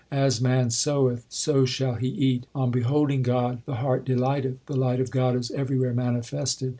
As 0.09 0.41
man 0.41 0.71
soweth, 0.71 1.27
so 1.29 1.63
shall 1.63 1.93
he 1.93 2.07
eat. 2.07 2.47
On 2.55 2.71
beholding 2.71 3.21
God, 3.21 3.61
the 3.67 3.75
heart 3.75 4.03
delighteth; 4.03 4.65
The 4.65 4.75
light 4.75 4.99
of 4.99 5.11
God 5.11 5.35
is 5.35 5.51
everywhere 5.51 5.93
manifested. 5.93 6.69